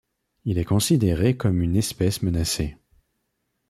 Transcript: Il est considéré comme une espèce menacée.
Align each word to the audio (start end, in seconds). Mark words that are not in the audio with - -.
Il 0.45 0.57
est 0.57 0.65
considéré 0.65 1.37
comme 1.37 1.61
une 1.61 1.75
espèce 1.77 2.23
menacée. 2.23 2.75